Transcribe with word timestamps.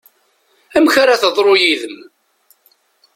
Amek 0.77 0.95
ara 1.01 1.21
teḍru 1.21 1.53
yid-m? 1.61 1.97